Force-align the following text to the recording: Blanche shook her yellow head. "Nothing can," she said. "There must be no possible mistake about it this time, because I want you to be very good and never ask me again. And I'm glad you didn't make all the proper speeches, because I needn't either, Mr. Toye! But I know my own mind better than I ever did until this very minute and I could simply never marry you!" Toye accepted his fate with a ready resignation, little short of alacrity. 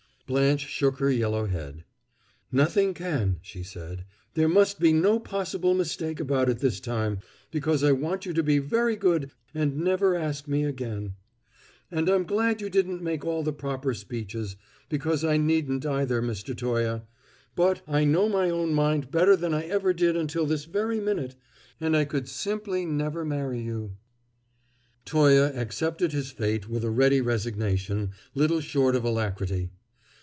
Blanche 0.27 0.61
shook 0.65 0.99
her 0.99 1.11
yellow 1.11 1.45
head. 1.45 1.83
"Nothing 2.53 2.93
can," 2.93 3.39
she 3.41 3.63
said. 3.63 4.05
"There 4.33 4.47
must 4.47 4.79
be 4.79 4.93
no 4.93 5.19
possible 5.19 5.73
mistake 5.73 6.21
about 6.21 6.47
it 6.47 6.59
this 6.59 6.79
time, 6.79 7.19
because 7.51 7.83
I 7.83 7.91
want 7.91 8.25
you 8.25 8.31
to 8.31 8.41
be 8.41 8.57
very 8.57 8.95
good 8.95 9.31
and 9.53 9.75
never 9.79 10.15
ask 10.15 10.47
me 10.47 10.63
again. 10.63 11.15
And 11.91 12.09
I'm 12.09 12.23
glad 12.23 12.61
you 12.61 12.69
didn't 12.69 13.01
make 13.03 13.25
all 13.25 13.43
the 13.43 13.51
proper 13.51 13.93
speeches, 13.93 14.55
because 14.87 15.25
I 15.25 15.35
needn't 15.35 15.85
either, 15.85 16.21
Mr. 16.21 16.55
Toye! 16.55 17.01
But 17.53 17.81
I 17.85 18.05
know 18.05 18.29
my 18.29 18.49
own 18.49 18.73
mind 18.73 19.11
better 19.11 19.35
than 19.35 19.53
I 19.53 19.65
ever 19.65 19.91
did 19.91 20.15
until 20.15 20.45
this 20.45 20.63
very 20.63 21.01
minute 21.01 21.35
and 21.81 21.93
I 21.93 22.05
could 22.05 22.29
simply 22.29 22.85
never 22.85 23.25
marry 23.25 23.59
you!" 23.59 23.97
Toye 25.03 25.41
accepted 25.49 26.13
his 26.13 26.31
fate 26.31 26.69
with 26.69 26.85
a 26.85 26.89
ready 26.89 27.19
resignation, 27.19 28.11
little 28.33 28.61
short 28.61 28.95
of 28.95 29.03
alacrity. 29.03 29.71